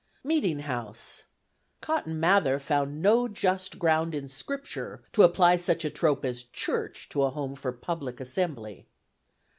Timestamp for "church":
6.41-7.07